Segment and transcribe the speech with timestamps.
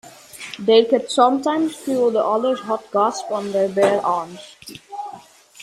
[0.57, 4.55] They could sometimes feel the other's hot gasps on their bare arms.